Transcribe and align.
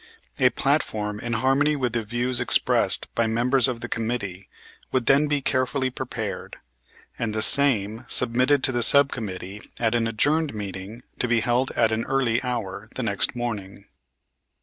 A 0.39 0.49
platform 0.49 1.19
in 1.19 1.33
harmony 1.33 1.75
with 1.75 1.93
the 1.93 2.01
views 2.03 2.39
expressed 2.39 3.07
by 3.13 3.27
members 3.27 3.67
of 3.67 3.81
the 3.81 3.87
committee 3.87 4.49
would 4.91 5.05
then 5.05 5.27
be 5.27 5.41
carefully 5.43 5.91
prepared, 5.91 6.57
and 7.19 7.35
the 7.35 7.41
same 7.43 8.05
submitted 8.07 8.63
to 8.63 8.71
the 8.71 8.81
sub 8.81 9.11
committee 9.11 9.61
at 9.79 9.93
an 9.93 10.07
adjourned 10.07 10.55
meeting 10.55 11.03
to 11.19 11.27
be 11.27 11.41
held 11.41 11.69
at 11.75 11.91
an 11.91 12.05
early 12.05 12.41
hour 12.41 12.89
the 12.95 13.03
next 13.03 13.35
morning. 13.35 13.85